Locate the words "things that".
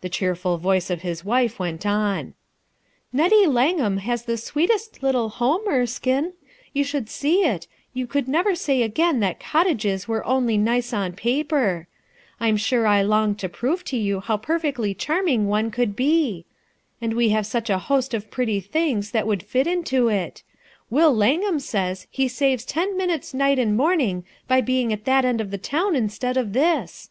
18.60-19.26